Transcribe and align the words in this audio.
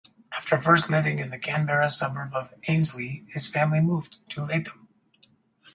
After 0.35 0.57
first 0.57 0.89
living 0.89 1.19
in 1.19 1.29
the 1.29 1.37
Canberra 1.37 1.87
suburb 1.87 2.33
of 2.33 2.55
Ainslie, 2.67 3.23
his 3.27 3.45
family 3.45 3.81
moved 3.81 4.17
to 4.29 4.43
Latham. 4.43 4.87